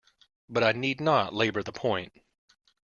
[0.49, 2.11] But I need not labour the point.